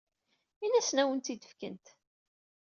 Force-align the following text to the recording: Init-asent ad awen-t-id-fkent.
Init-asent 0.65 1.01
ad 1.01 1.03
awen-t-id-fkent. 1.07 1.85